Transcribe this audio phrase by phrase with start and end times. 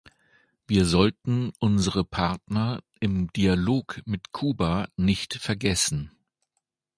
[0.65, 6.09] Wir sollten unsere Partner im Dialog mit Kuba nicht vergessen.